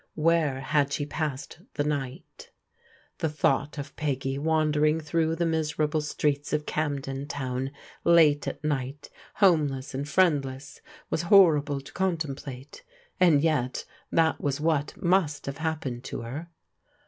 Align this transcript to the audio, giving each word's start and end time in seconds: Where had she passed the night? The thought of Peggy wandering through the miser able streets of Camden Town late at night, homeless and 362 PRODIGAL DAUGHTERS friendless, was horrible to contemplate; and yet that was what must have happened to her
Where 0.15 0.61
had 0.61 0.91
she 0.91 1.05
passed 1.05 1.59
the 1.75 1.83
night? 1.83 2.49
The 3.19 3.29
thought 3.29 3.77
of 3.77 3.95
Peggy 3.95 4.39
wandering 4.39 4.99
through 4.99 5.35
the 5.35 5.45
miser 5.45 5.83
able 5.83 6.01
streets 6.01 6.53
of 6.53 6.65
Camden 6.65 7.27
Town 7.27 7.69
late 8.03 8.47
at 8.47 8.63
night, 8.63 9.11
homeless 9.35 9.93
and 9.93 10.09
362 10.09 10.11
PRODIGAL 10.15 10.49
DAUGHTERS 10.49 10.73
friendless, 10.73 11.09
was 11.11 11.29
horrible 11.29 11.81
to 11.81 11.93
contemplate; 11.93 12.83
and 13.19 13.43
yet 13.43 13.85
that 14.11 14.41
was 14.41 14.59
what 14.59 14.99
must 14.99 15.45
have 15.45 15.59
happened 15.59 16.03
to 16.05 16.21
her 16.21 16.49